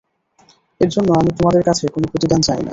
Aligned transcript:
এর 0.81 0.89
জন্যে 0.93 1.11
আমি 1.19 1.31
তোমাদের 1.37 1.63
কাছে 1.67 1.83
কোন 1.93 2.03
প্রতিদান 2.11 2.41
চাই 2.47 2.59
না। 2.59 2.69